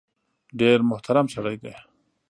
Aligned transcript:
ډېر 0.59 0.77
محترم 0.89 1.25
سړی 1.35 1.55
دی. 1.63 1.73